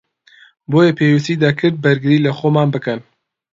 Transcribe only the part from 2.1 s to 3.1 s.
لەخۆمان بکەن